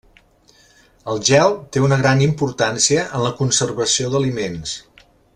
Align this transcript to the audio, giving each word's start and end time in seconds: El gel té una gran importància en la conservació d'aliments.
El 1.11 1.19
gel 1.27 1.51
té 1.75 1.83
una 1.87 1.99
gran 1.99 2.23
importància 2.29 3.03
en 3.19 3.25
la 3.27 3.33
conservació 3.43 4.09
d'aliments. 4.15 4.73